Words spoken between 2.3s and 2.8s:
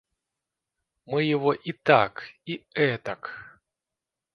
и